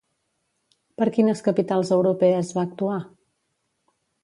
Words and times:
Per 1.01 1.07
quines 1.17 1.43
capitals 1.49 1.93
europees 1.99 2.51
va 2.59 2.65
actuar? 2.71 2.99